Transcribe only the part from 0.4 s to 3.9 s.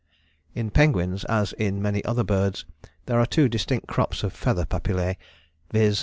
"In penguins as in many other birds there are two distinct